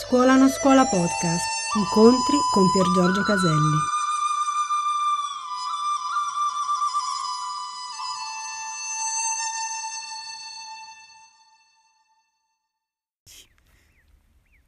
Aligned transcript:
Scuola 0.00 0.36
non 0.36 0.48
scuola 0.48 0.86
podcast. 0.86 1.44
Incontri 1.76 2.36
con 2.52 2.70
Pier 2.70 2.86
Giorgio 2.94 3.22
Caselli. 3.24 3.76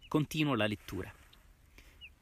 Continuo 0.09 0.57
la 0.57 0.67
lettura. 0.67 1.11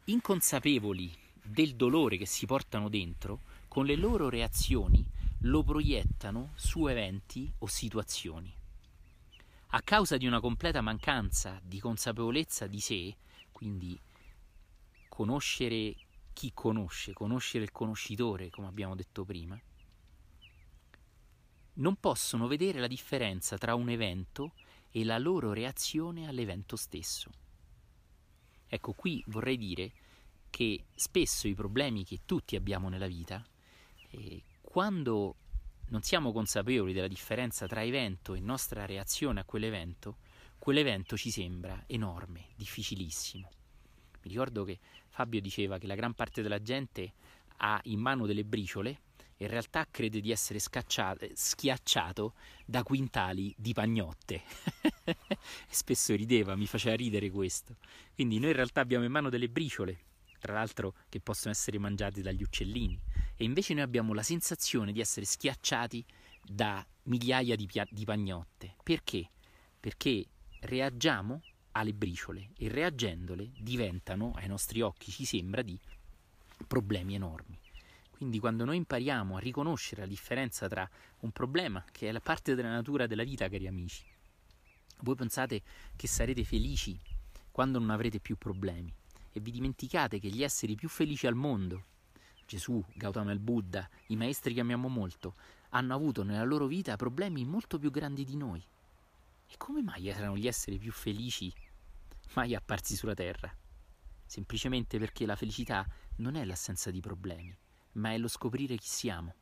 Inconsapevoli 0.05 1.11
del 1.43 1.77
dolore 1.77 2.19
che 2.19 2.27
si 2.27 2.45
portano 2.45 2.91
dentro, 2.91 3.41
con 3.69 3.87
le 3.87 3.97
loro 3.97 4.29
reazioni 4.29 5.05
lo 5.43 5.65
proiettano 5.65 6.53
su 6.57 6.87
eventi 6.87 7.51
o 7.61 7.67
situazioni. 7.67 8.58
A 9.73 9.83
causa 9.83 10.17
di 10.17 10.27
una 10.27 10.41
completa 10.41 10.81
mancanza 10.81 11.61
di 11.63 11.79
consapevolezza 11.79 12.67
di 12.67 12.81
sé, 12.81 13.17
quindi 13.53 14.01
conoscere 15.09 15.95
chi 16.33 16.53
conosce, 16.55 17.13
conoscere 17.13 17.65
il 17.65 17.73
conoscitore, 17.73 18.49
come 18.49 18.67
abbiamo 18.67 18.95
detto 18.95 19.27
prima, 19.27 19.61
non 21.75 21.97
possono 21.97 22.47
vedere 22.47 22.81
la 22.81 22.87
differenza 22.87 23.59
tra 23.59 23.75
un 23.75 23.91
evento 23.91 24.55
e 24.91 25.05
la 25.05 25.19
loro 25.19 25.53
reazione 25.53 26.27
all'evento 26.27 26.77
stesso. 26.77 27.31
Ecco, 28.67 28.93
qui 28.95 29.23
vorrei 29.27 29.59
dire 29.59 29.93
che 30.49 30.87
spesso 30.95 31.47
i 31.47 31.55
problemi 31.55 32.05
che 32.05 32.21
tutti 32.25 32.57
abbiamo 32.57 32.89
nella 32.89 33.07
vita, 33.07 33.45
eh, 34.13 34.43
quando 34.63 35.37
non 35.89 36.03
siamo 36.03 36.33
consapevoli 36.33 36.93
della 36.93 37.09
differenza 37.09 37.67
tra 37.67 37.83
evento 37.83 38.35
e 38.35 38.41
nostra 38.41 38.85
reazione 38.85 39.41
a 39.41 39.45
quell'evento, 39.45 40.19
quell'evento 40.59 41.17
ci 41.17 41.31
sembra 41.31 41.85
enorme, 41.87 42.49
difficilissimo. 42.57 43.49
Mi 44.23 44.31
ricordo 44.31 44.65
che 44.65 44.79
Fabio 45.09 45.41
diceva 45.41 45.79
che 45.79 45.87
la 45.87 45.95
gran 45.95 46.15
parte 46.15 46.43
della 46.43 46.61
gente 46.61 47.13
ha 47.59 47.81
in 47.85 48.01
mano 48.01 48.27
delle 48.27 48.45
briciole 48.45 49.01
e 49.37 49.45
in 49.45 49.51
realtà 49.51 49.87
crede 49.91 50.21
di 50.21 50.31
essere 50.31 50.59
schiacciato 50.59 52.35
da 52.67 52.83
quintali 52.83 53.55
di 53.57 53.73
pagnotte. 53.73 54.43
spesso 55.69 56.15
rideva, 56.15 56.57
mi 56.57 56.67
faceva 56.67 56.97
ridere 56.97 57.31
questo. 57.31 57.77
Quindi 58.15 58.39
noi 58.39 58.51
in 58.51 58.57
realtà 58.57 58.81
abbiamo 58.81 59.05
in 59.05 59.13
mano 59.13 59.31
delle 59.31 59.49
briciole, 59.49 59.99
tra 60.39 60.53
l'altro 60.55 60.95
che 61.09 61.21
possono 61.21 61.53
essere 61.53 61.79
mangiate 61.79 62.23
dagli 62.23 62.43
uccellini 62.43 62.99
e 63.37 63.45
invece 63.45 63.75
noi 63.75 63.83
abbiamo 63.83 64.13
la 64.15 64.23
sensazione 64.23 64.93
di 64.93 65.01
essere 65.01 65.27
schiacciati 65.27 66.05
da 66.43 66.85
migliaia 67.05 67.57
di, 67.57 67.67
pia- 67.67 67.87
di 67.91 68.05
pagnotte. 68.05 68.75
Perché? 68.83 69.31
Perché 69.79 70.27
reagiamo 70.61 71.41
alle 71.73 71.93
briciole 71.93 72.51
e 72.57 72.69
reagendole 72.69 73.51
diventano, 73.59 74.33
ai 74.35 74.49
nostri 74.49 74.81
occhi 74.81 75.11
ci 75.11 75.25
sembra, 75.25 75.63
di 75.63 75.79
problemi 76.67 77.15
enormi. 77.15 77.59
Quindi 78.11 78.41
quando 78.41 78.65
noi 78.65 78.77
impariamo 78.79 79.37
a 79.37 79.41
riconoscere 79.41 80.01
la 80.01 80.09
differenza 80.09 80.67
tra 80.67 80.89
un 81.21 81.31
problema, 81.31 81.85
che 81.93 82.09
è 82.09 82.13
la 82.13 82.21
parte 82.21 82.57
della 82.57 82.71
natura 82.71 83.07
della 83.07 83.23
vita, 83.23 83.49
cari 83.49 83.69
amici, 83.69 84.05
voi 85.03 85.15
pensate 85.15 85.63
che 85.95 86.09
sarete 86.09 86.43
felici 86.43 86.99
quando 87.53 87.79
non 87.79 87.91
avrete 87.91 88.19
più 88.19 88.37
problemi 88.37 88.93
e 89.39 89.41
vi 89.41 89.51
dimenticate 89.51 90.19
che 90.19 90.29
gli 90.29 90.43
esseri 90.43 90.75
più 90.75 90.89
felici 90.89 91.27
al 91.27 91.35
mondo 91.35 91.85
Gesù, 92.49 92.83
Gautama 92.95 93.31
il 93.33 93.41
Buddha, 93.41 93.87
i 94.07 94.17
maestri 94.17 94.55
che 94.55 94.61
amiamo 94.61 94.89
molto, 94.89 95.35
hanno 95.71 95.95
avuto 95.95 96.23
nella 96.23 96.45
loro 96.45 96.67
vita 96.67 96.97
problemi 96.97 97.45
molto 97.45 97.79
più 97.79 97.91
grandi 97.91 98.25
di 98.25 98.37
noi. 98.37 98.65
E 99.47 99.55
come 99.59 99.83
mai 99.83 100.09
erano 100.09 100.35
gli 100.35 100.47
esseri 100.47 100.79
più 100.79 100.91
felici 100.91 101.53
mai 102.33 102.55
apparsi 102.55 102.97
sulla 102.97 103.13
terra? 103.13 103.55
Semplicemente 104.25 104.99
perché 104.99 105.27
la 105.27 105.37
felicità 105.37 105.87
non 106.17 106.37
è 106.37 106.45
l'assenza 106.47 106.91
di 106.91 107.01
problemi, 107.01 107.55
ma 107.93 108.13
è 108.13 108.19
lo 108.19 108.29
scoprire 108.29 108.77
chi 108.77 108.89
siamo, 108.89 109.35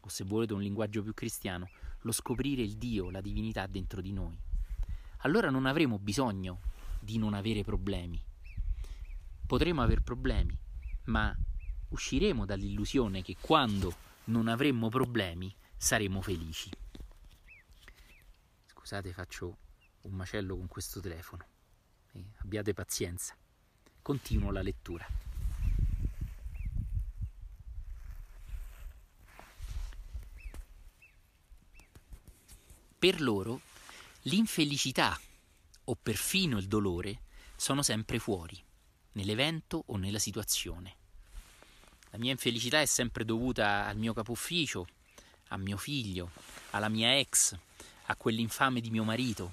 o 0.00 0.08
se 0.08 0.24
volete 0.24 0.54
un 0.54 0.62
linguaggio 0.62 1.02
più 1.02 1.12
cristiano, 1.12 1.68
lo 2.00 2.12
scoprire 2.12 2.62
il 2.62 2.78
Dio, 2.78 3.10
la 3.10 3.20
divinità 3.20 3.66
dentro 3.66 4.00
di 4.00 4.12
noi. 4.12 4.38
Allora 5.18 5.50
non 5.50 5.66
avremo 5.66 5.98
bisogno 5.98 6.60
di 6.98 7.18
non 7.18 7.34
avere 7.34 7.62
problemi. 7.62 8.18
Potremo 9.46 9.82
avere 9.82 10.00
problemi, 10.00 10.58
ma 11.04 11.34
usciremo 11.88 12.44
dall'illusione 12.44 13.22
che 13.22 13.36
quando 13.38 13.94
non 14.24 14.48
avremmo 14.48 14.88
problemi 14.88 15.54
saremo 15.76 16.22
felici. 16.22 16.70
Scusate, 18.66 19.12
faccio 19.12 19.56
un 20.02 20.12
macello 20.12 20.56
con 20.56 20.66
questo 20.66 21.00
telefono. 21.00 21.44
Eh, 22.12 22.24
abbiate 22.38 22.72
pazienza. 22.72 23.36
Continuo 24.02 24.50
la 24.50 24.62
lettura. 24.62 25.06
Per 32.98 33.20
loro 33.20 33.60
l'infelicità 34.22 35.18
o 35.84 35.94
perfino 35.94 36.56
il 36.56 36.66
dolore 36.66 37.20
sono 37.56 37.82
sempre 37.82 38.18
fuori, 38.18 38.62
nell'evento 39.14 39.82
o 39.86 39.96
nella 39.96 40.18
situazione. 40.18 40.96
La 42.10 42.18
mia 42.18 42.30
infelicità 42.30 42.80
è 42.80 42.86
sempre 42.86 43.24
dovuta 43.24 43.86
al 43.86 43.96
mio 43.96 44.12
capo 44.12 44.32
ufficio, 44.32 44.86
a 45.48 45.56
mio 45.56 45.76
figlio, 45.76 46.30
alla 46.70 46.88
mia 46.88 47.18
ex, 47.18 47.56
a 48.06 48.16
quell'infame 48.16 48.80
di 48.80 48.90
mio 48.90 49.04
marito, 49.04 49.52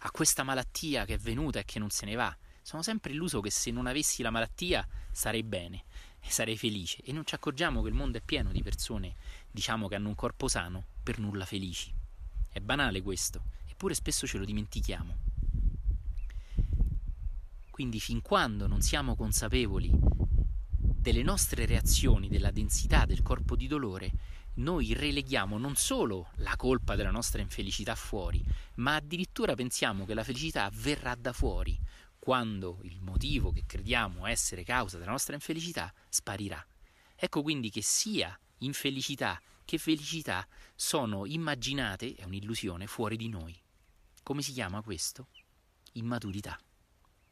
a 0.00 0.10
questa 0.10 0.42
malattia 0.42 1.04
che 1.04 1.14
è 1.14 1.18
venuta 1.18 1.60
e 1.60 1.64
che 1.64 1.78
non 1.78 1.90
se 1.90 2.04
ne 2.04 2.14
va. 2.14 2.36
Sono 2.62 2.82
sempre 2.82 3.12
illuso 3.12 3.40
che 3.40 3.50
se 3.50 3.70
non 3.70 3.86
avessi 3.86 4.22
la 4.22 4.30
malattia 4.30 4.86
sarei 5.10 5.42
bene 5.42 5.84
e 6.20 6.30
sarei 6.30 6.56
felice 6.56 7.02
e 7.04 7.12
non 7.12 7.24
ci 7.26 7.34
accorgiamo 7.34 7.82
che 7.82 7.88
il 7.88 7.94
mondo 7.94 8.18
è 8.18 8.22
pieno 8.22 8.52
di 8.52 8.62
persone, 8.62 9.14
diciamo 9.50 9.88
che 9.88 9.94
hanno 9.94 10.08
un 10.08 10.14
corpo 10.14 10.48
sano, 10.48 10.84
per 11.02 11.18
nulla 11.18 11.44
felici. 11.44 11.92
È 12.50 12.60
banale 12.60 13.02
questo, 13.02 13.44
eppure 13.66 13.94
spesso 13.94 14.26
ce 14.26 14.38
lo 14.38 14.44
dimentichiamo. 14.44 15.33
Quindi 17.74 17.98
fin 17.98 18.22
quando 18.22 18.68
non 18.68 18.82
siamo 18.82 19.16
consapevoli 19.16 19.90
delle 20.78 21.24
nostre 21.24 21.66
reazioni, 21.66 22.28
della 22.28 22.52
densità 22.52 23.04
del 23.04 23.20
corpo 23.20 23.56
di 23.56 23.66
dolore, 23.66 24.12
noi 24.58 24.94
releghiamo 24.94 25.58
non 25.58 25.74
solo 25.74 26.30
la 26.36 26.54
colpa 26.54 26.94
della 26.94 27.10
nostra 27.10 27.42
infelicità 27.42 27.96
fuori, 27.96 28.40
ma 28.76 28.94
addirittura 28.94 29.56
pensiamo 29.56 30.04
che 30.04 30.14
la 30.14 30.22
felicità 30.22 30.70
verrà 30.72 31.16
da 31.16 31.32
fuori, 31.32 31.76
quando 32.16 32.78
il 32.82 33.00
motivo 33.00 33.50
che 33.50 33.64
crediamo 33.66 34.24
essere 34.26 34.62
causa 34.62 34.96
della 34.96 35.10
nostra 35.10 35.34
infelicità 35.34 35.92
sparirà. 36.08 36.64
Ecco 37.16 37.42
quindi 37.42 37.70
che 37.70 37.82
sia 37.82 38.38
infelicità 38.58 39.42
che 39.64 39.78
felicità 39.78 40.46
sono 40.76 41.26
immaginate, 41.26 42.14
è 42.14 42.22
un'illusione, 42.22 42.86
fuori 42.86 43.16
di 43.16 43.28
noi. 43.28 43.60
Come 44.22 44.42
si 44.42 44.52
chiama 44.52 44.80
questo? 44.80 45.26
Immaturità. 45.94 46.56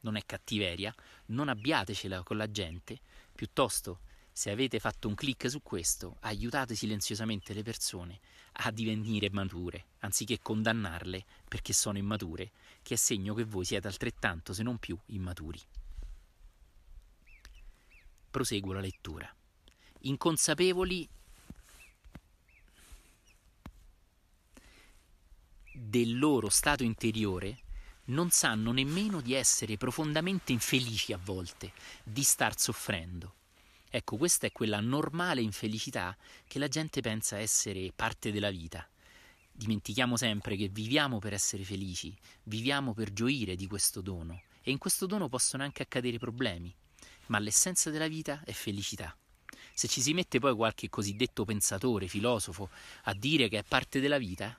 Non 0.02 0.16
è 0.16 0.22
cattiveria, 0.24 0.94
non 1.26 1.48
abbiatecela 1.48 2.22
con 2.22 2.36
la 2.36 2.50
gente, 2.50 3.00
Piuttosto, 3.34 4.00
se 4.30 4.50
avete 4.50 4.78
fatto 4.78 5.08
un 5.08 5.14
clic 5.14 5.50
su 5.50 5.62
questo, 5.62 6.16
aiutate 6.20 6.74
silenziosamente 6.74 7.52
le 7.54 7.62
persone 7.62 8.20
a 8.52 8.70
divenire 8.70 9.30
mature, 9.30 9.86
anziché 10.00 10.38
condannarle 10.40 11.24
perché 11.48 11.72
sono 11.72 11.98
immature, 11.98 12.52
che 12.82 12.94
è 12.94 12.96
segno 12.96 13.34
che 13.34 13.44
voi 13.44 13.64
siete 13.64 13.88
altrettanto, 13.88 14.52
se 14.52 14.62
non 14.62 14.78
più, 14.78 14.96
immaturi. 15.06 15.60
Proseguo 18.30 18.72
la 18.72 18.80
lettura. 18.80 19.34
Inconsapevoli 20.02 21.08
del 25.74 26.18
loro 26.18 26.48
stato 26.48 26.82
interiore, 26.82 27.60
non 28.06 28.30
sanno 28.30 28.72
nemmeno 28.72 29.20
di 29.20 29.34
essere 29.34 29.76
profondamente 29.76 30.52
infelici 30.52 31.12
a 31.12 31.20
volte, 31.22 31.72
di 32.02 32.22
star 32.22 32.58
soffrendo. 32.58 33.34
Ecco, 33.90 34.16
questa 34.16 34.46
è 34.46 34.52
quella 34.52 34.80
normale 34.80 35.42
infelicità 35.42 36.16
che 36.46 36.58
la 36.58 36.68
gente 36.68 37.00
pensa 37.00 37.38
essere 37.38 37.92
parte 37.94 38.32
della 38.32 38.50
vita. 38.50 38.88
Dimentichiamo 39.52 40.16
sempre 40.16 40.56
che 40.56 40.68
viviamo 40.68 41.18
per 41.18 41.34
essere 41.34 41.62
felici, 41.62 42.16
viviamo 42.44 42.94
per 42.94 43.12
gioire 43.12 43.54
di 43.54 43.66
questo 43.66 44.00
dono 44.00 44.42
e 44.62 44.70
in 44.70 44.78
questo 44.78 45.06
dono 45.06 45.28
possono 45.28 45.62
anche 45.62 45.82
accadere 45.82 46.18
problemi, 46.18 46.74
ma 47.26 47.38
l'essenza 47.38 47.90
della 47.90 48.08
vita 48.08 48.42
è 48.44 48.52
felicità. 48.52 49.14
Se 49.74 49.88
ci 49.88 50.00
si 50.00 50.14
mette 50.14 50.38
poi 50.38 50.54
qualche 50.54 50.88
cosiddetto 50.88 51.44
pensatore, 51.44 52.08
filosofo, 52.08 52.70
a 53.04 53.14
dire 53.14 53.48
che 53.48 53.58
è 53.58 53.62
parte 53.62 54.00
della 54.00 54.18
vita, 54.18 54.58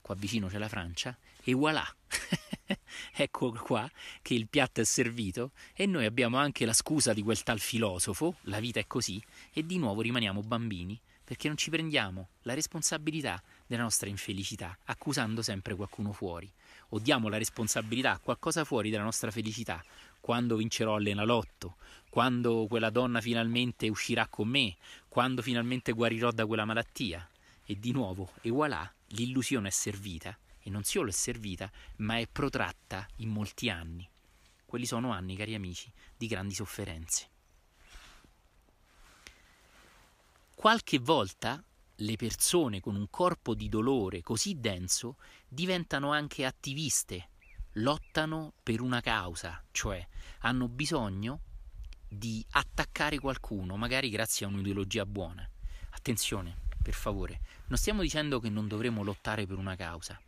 qua 0.00 0.14
vicino 0.14 0.48
c'è 0.48 0.58
la 0.58 0.68
Francia, 0.68 1.16
e 1.42 1.54
voilà, 1.54 1.84
ecco 3.14 3.52
qua 3.52 3.90
che 4.22 4.34
il 4.34 4.48
piatto 4.48 4.80
è 4.80 4.84
servito 4.84 5.52
e 5.74 5.86
noi 5.86 6.04
abbiamo 6.04 6.36
anche 6.36 6.64
la 6.64 6.72
scusa 6.72 7.12
di 7.12 7.22
quel 7.22 7.42
tal 7.42 7.60
filosofo, 7.60 8.36
la 8.42 8.60
vita 8.60 8.80
è 8.80 8.86
così, 8.86 9.22
e 9.52 9.64
di 9.64 9.78
nuovo 9.78 10.00
rimaniamo 10.00 10.42
bambini 10.42 11.00
perché 11.28 11.48
non 11.48 11.58
ci 11.58 11.68
prendiamo 11.68 12.28
la 12.44 12.54
responsabilità 12.54 13.42
della 13.66 13.82
nostra 13.82 14.08
infelicità, 14.08 14.78
accusando 14.86 15.42
sempre 15.42 15.74
qualcuno 15.74 16.12
fuori, 16.12 16.50
o 16.90 16.98
diamo 16.98 17.28
la 17.28 17.36
responsabilità 17.36 18.12
a 18.12 18.18
qualcosa 18.18 18.64
fuori 18.64 18.88
della 18.88 19.02
nostra 19.02 19.30
felicità, 19.30 19.84
quando 20.20 20.56
vincerò 20.56 20.94
all'Enalotto, 20.94 21.76
quando 22.08 22.66
quella 22.66 22.88
donna 22.88 23.20
finalmente 23.20 23.88
uscirà 23.88 24.26
con 24.28 24.48
me, 24.48 24.76
quando 25.06 25.42
finalmente 25.42 25.92
guarirò 25.92 26.30
da 26.30 26.46
quella 26.46 26.64
malattia. 26.64 27.28
E 27.62 27.78
di 27.78 27.92
nuovo, 27.92 28.32
e 28.40 28.48
voilà, 28.48 28.90
l'illusione 29.08 29.68
è 29.68 29.70
servita, 29.70 30.36
e 30.60 30.70
non 30.70 30.84
solo 30.84 31.08
è 31.08 31.12
servita, 31.12 31.70
ma 31.96 32.18
è 32.18 32.26
protratta 32.26 33.06
in 33.16 33.30
molti 33.30 33.70
anni. 33.70 34.08
Quelli 34.64 34.86
sono 34.86 35.12
anni, 35.12 35.36
cari 35.36 35.54
amici, 35.54 35.90
di 36.16 36.26
grandi 36.26 36.54
sofferenze. 36.54 37.28
Qualche 40.54 40.98
volta 40.98 41.62
le 42.00 42.16
persone 42.16 42.80
con 42.80 42.94
un 42.94 43.08
corpo 43.10 43.54
di 43.54 43.68
dolore 43.68 44.22
così 44.22 44.60
denso 44.60 45.16
diventano 45.48 46.12
anche 46.12 46.44
attiviste, 46.44 47.30
lottano 47.74 48.52
per 48.62 48.80
una 48.80 49.00
causa, 49.00 49.62
cioè 49.70 50.06
hanno 50.40 50.68
bisogno 50.68 51.40
di 52.08 52.44
attaccare 52.50 53.18
qualcuno, 53.18 53.76
magari 53.76 54.10
grazie 54.10 54.46
a 54.46 54.48
un'ideologia 54.48 55.06
buona. 55.06 55.48
Attenzione, 55.90 56.66
per 56.82 56.94
favore, 56.94 57.40
non 57.66 57.78
stiamo 57.78 58.02
dicendo 58.02 58.40
che 58.40 58.48
non 58.48 58.68
dovremo 58.68 59.02
lottare 59.02 59.46
per 59.46 59.58
una 59.58 59.76
causa. 59.76 60.20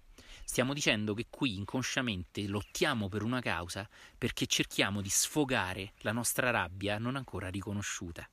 Stiamo 0.44 0.75
dicendo 0.75 1.14
che 1.14 1.26
qui 1.31 1.55
inconsciamente 1.55 2.47
lottiamo 2.47 3.08
per 3.08 3.23
una 3.23 3.41
causa 3.41 3.88
perché 4.19 4.47
cerchiamo 4.47 5.00
di 5.00 5.08
sfogare 5.08 5.93
la 5.99 6.12
nostra 6.12 6.50
rabbia 6.50 6.99
non 6.99 7.17
ancora 7.17 7.49
riconosciuta. 7.49 8.29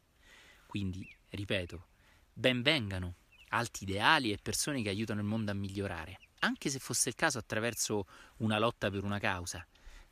Quindi, 0.66 1.08
ripeto, 1.30 1.88
ben 2.34 2.62
vengano 2.62 3.16
alti 3.50 3.84
ideali 3.84 4.32
e 4.32 4.40
persone 4.42 4.82
che 4.82 4.90
aiutano 4.90 5.22
il 5.22 5.28
mondo 5.28 5.52
a 5.52 5.54
migliorare, 5.54 6.20
anche 6.40 6.70
se 6.70 6.80
fosse 6.80 7.10
il 7.10 7.16
caso 7.16 7.38
attraverso 7.38 8.06
una 8.38 8.60
lotta 8.60 8.90
per 8.90 9.04
una 9.04 9.20
causa. 9.20 9.66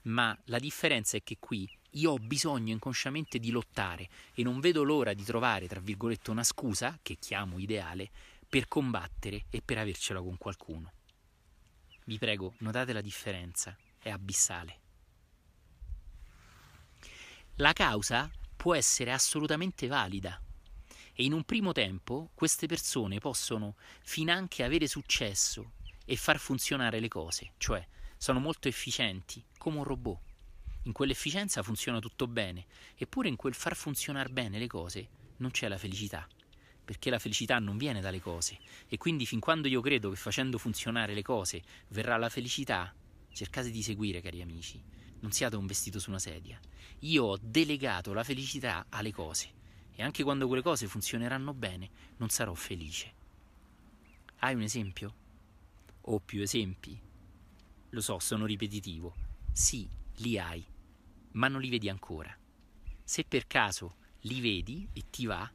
Ma 0.04 0.38
la 0.46 0.60
differenza 0.60 1.18
è 1.18 1.24
che 1.24 1.38
qui 1.40 1.68
io 1.96 2.12
ho 2.12 2.18
bisogno 2.18 2.74
inconsciamente 2.74 3.40
di 3.40 3.52
lottare 3.52 4.10
e 4.34 4.44
non 4.44 4.60
vedo 4.60 4.84
l'ora 4.84 5.14
di 5.14 5.24
trovare, 5.24 5.68
tra 5.68 5.80
virgolette, 5.80 6.32
una 6.32 6.44
scusa, 6.44 6.98
che 7.02 7.16
chiamo 7.16 7.60
ideale, 7.60 8.10
per 8.48 8.68
combattere 8.68 9.46
e 9.50 9.62
per 9.62 9.78
avercela 9.78 10.22
con 10.22 10.38
qualcuno. 10.38 10.92
Vi 12.06 12.18
prego, 12.18 12.54
notate 12.60 12.94
la 12.94 13.02
differenza, 13.02 13.76
è 13.98 14.10
abissale. 14.10 14.80
La 17.56 17.74
causa 17.74 18.30
può 18.56 18.76
essere 18.76 19.12
assolutamente 19.12 19.88
valida 19.88 20.40
e 21.14 21.24
in 21.24 21.32
un 21.32 21.44
primo 21.44 21.72
tempo 21.72 22.32
queste 22.34 22.68
persone 22.68 23.20
possono 23.20 23.76
finanche 24.04 24.64
avere 24.64 24.88
successo 24.88 25.72
e 26.04 26.18
far 26.18 26.38
funzionare 26.38 27.00
le 27.00 27.08
cose, 27.08 27.54
cioè 27.58 27.86
sono 28.18 28.40
molto 28.40 28.68
efficienti, 28.68 29.44
come 29.58 29.78
un 29.78 29.84
robot. 29.86 30.35
In 30.86 30.92
quell'efficienza 30.92 31.64
funziona 31.64 32.00
tutto 32.00 32.28
bene, 32.28 32.68
eppure 32.96 33.28
in 33.28 33.36
quel 33.36 33.56
far 33.56 33.76
funzionare 33.76 34.30
bene 34.30 34.60
le 34.60 34.68
cose 34.68 35.08
non 35.38 35.50
c'è 35.50 35.68
la 35.68 35.80
felicità, 35.80 36.28
perché 36.86 37.10
la 37.10 37.18
felicità 37.18 37.58
non 37.58 37.76
viene 37.76 38.02
dalle 38.02 38.22
cose. 38.22 38.60
E 38.88 38.98
quindi 38.98 39.26
fin 39.26 39.40
quando 39.40 39.68
io 39.68 39.82
credo 39.82 40.12
che 40.12 40.16
facendo 40.16 40.60
funzionare 40.60 41.16
le 41.16 41.24
cose 41.24 41.64
verrà 41.88 42.18
la 42.18 42.30
felicità, 42.30 42.94
cercate 43.34 43.72
di 43.72 43.82
seguire, 43.82 44.22
cari 44.22 44.44
amici, 44.44 44.80
non 45.22 45.32
siate 45.32 45.56
un 45.56 45.66
vestito 45.66 45.98
su 45.98 46.12
una 46.12 46.20
sedia. 46.20 46.60
Io 47.00 47.24
ho 47.24 47.40
delegato 47.42 48.14
la 48.14 48.24
felicità 48.24 48.86
alle 48.90 49.12
cose 49.12 49.50
e 49.96 50.04
anche 50.04 50.22
quando 50.22 50.46
quelle 50.46 50.62
cose 50.62 50.88
funzioneranno 50.88 51.56
bene 51.56 51.90
non 52.18 52.30
sarò 52.30 52.54
felice. 52.54 53.14
Hai 54.38 54.54
un 54.54 54.62
esempio? 54.62 55.16
O 56.02 56.20
più 56.20 56.44
esempi? 56.44 57.02
Lo 57.90 58.02
so, 58.02 58.20
sono 58.20 58.46
ripetitivo. 58.46 59.16
Sì, 59.52 59.88
li 60.18 60.38
hai, 60.38 60.64
ma 61.36 61.48
non 61.48 61.62
li 61.62 61.70
vedi 61.70 61.90
ancora. 61.90 62.36
Se 63.04 63.24
per 63.24 63.48
caso 63.48 63.96
li 64.22 64.42
vedi 64.42 64.88
e 64.94 65.04
ti 65.10 65.26
va, 65.26 65.50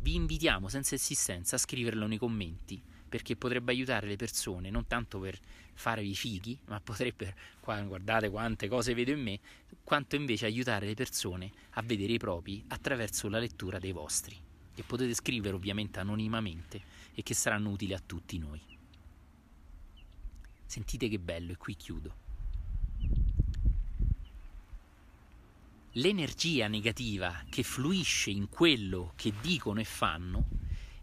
vi 0.00 0.14
invitiamo 0.14 0.68
senza 0.68 0.94
insistenza 0.94 1.56
a 1.56 1.58
scriverlo 1.58 2.06
nei 2.06 2.18
commenti 2.18 2.82
perché 3.12 3.36
potrebbe 3.36 3.72
aiutare 3.72 4.06
le 4.06 4.16
persone 4.16 4.70
non 4.70 4.86
tanto 4.86 5.20
per 5.20 5.38
farvi 5.74 6.14
fighi, 6.14 6.58
ma 6.66 6.80
potrebbe, 6.80 7.34
guardate 7.62 8.30
quante 8.30 8.68
cose 8.68 8.94
vedo 8.94 9.10
in 9.10 9.20
me, 9.20 9.38
quanto 9.84 10.16
invece 10.16 10.46
aiutare 10.46 10.86
le 10.86 10.94
persone 10.94 11.52
a 11.72 11.82
vedere 11.82 12.14
i 12.14 12.18
propri 12.18 12.64
attraverso 12.68 13.28
la 13.28 13.38
lettura 13.38 13.78
dei 13.78 13.92
vostri, 13.92 14.34
che 14.74 14.82
potete 14.82 15.12
scrivere 15.12 15.54
ovviamente 15.54 16.00
anonimamente 16.00 16.80
e 17.12 17.22
che 17.22 17.34
saranno 17.34 17.68
utili 17.68 17.92
a 17.92 18.02
tutti 18.04 18.38
noi. 18.38 18.60
Sentite 20.64 21.08
che 21.08 21.18
bello 21.18 21.52
e 21.52 21.56
qui 21.58 21.76
chiudo. 21.76 22.31
L'energia 25.96 26.68
negativa 26.68 27.44
che 27.50 27.62
fluisce 27.62 28.30
in 28.30 28.48
quello 28.48 29.12
che 29.14 29.34
dicono 29.42 29.78
e 29.78 29.84
fanno 29.84 30.48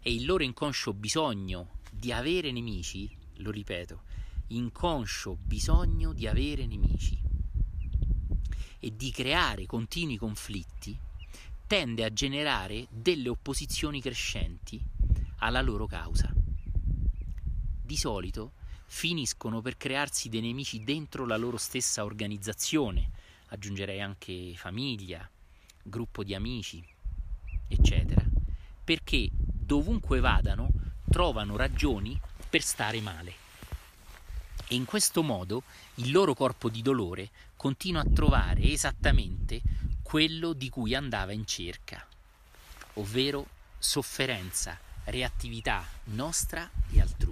e 0.00 0.12
il 0.12 0.24
loro 0.24 0.42
inconscio 0.42 0.92
bisogno 0.94 1.78
di 1.92 2.10
avere 2.10 2.50
nemici, 2.50 3.08
lo 3.36 3.52
ripeto, 3.52 4.02
inconscio 4.48 5.36
bisogno 5.36 6.12
di 6.12 6.26
avere 6.26 6.66
nemici 6.66 7.16
e 8.80 8.96
di 8.96 9.12
creare 9.12 9.64
continui 9.64 10.16
conflitti, 10.16 10.98
tende 11.68 12.04
a 12.04 12.12
generare 12.12 12.88
delle 12.90 13.28
opposizioni 13.28 14.00
crescenti 14.00 14.82
alla 15.38 15.62
loro 15.62 15.86
causa. 15.86 16.34
Di 17.80 17.96
solito 17.96 18.54
finiscono 18.86 19.60
per 19.60 19.76
crearsi 19.76 20.28
dei 20.28 20.40
nemici 20.40 20.82
dentro 20.82 21.26
la 21.26 21.36
loro 21.36 21.58
stessa 21.58 22.02
organizzazione, 22.02 23.10
aggiungerei 23.50 24.00
anche 24.00 24.54
famiglia, 24.56 25.28
gruppo 25.82 26.24
di 26.24 26.34
amici, 26.34 26.84
eccetera, 27.68 28.22
perché 28.82 29.28
dovunque 29.32 30.20
vadano 30.20 30.70
trovano 31.10 31.56
ragioni 31.56 32.18
per 32.48 32.62
stare 32.62 33.00
male. 33.00 33.34
E 34.66 34.74
in 34.74 34.84
questo 34.84 35.22
modo 35.22 35.62
il 35.96 36.10
loro 36.10 36.34
corpo 36.34 36.68
di 36.68 36.82
dolore 36.82 37.30
continua 37.56 38.02
a 38.02 38.10
trovare 38.12 38.62
esattamente 38.62 39.60
quello 40.02 40.52
di 40.52 40.68
cui 40.68 40.94
andava 40.94 41.32
in 41.32 41.46
cerca, 41.46 42.04
ovvero 42.94 43.46
sofferenza, 43.78 44.78
reattività 45.04 45.84
nostra 46.04 46.68
e 46.92 47.00
altrui. 47.00 47.29